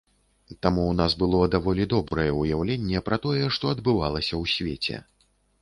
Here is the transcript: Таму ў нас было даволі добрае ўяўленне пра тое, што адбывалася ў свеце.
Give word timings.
Таму 0.65 0.85
ў 0.85 0.97
нас 1.01 1.15
было 1.23 1.41
даволі 1.57 1.85
добрае 1.93 2.27
ўяўленне 2.39 3.05
пра 3.11 3.21
тое, 3.27 3.45
што 3.59 3.73
адбывалася 3.77 4.31
ў 4.41 4.43
свеце. 4.57 4.97